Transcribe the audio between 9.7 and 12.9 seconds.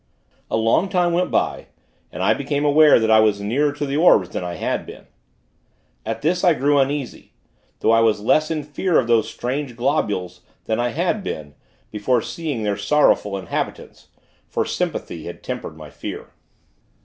globules, than I had been, before seeing their